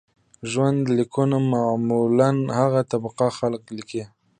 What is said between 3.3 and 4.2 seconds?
خلک لیکي.